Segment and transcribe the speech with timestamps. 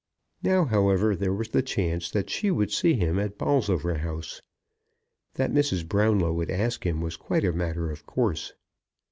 [0.41, 4.41] Now, however, there was the chance that she would see him at Bolsover House.
[5.35, 5.87] That Mrs.
[5.87, 8.53] Brownlow would ask him was quite a matter of course.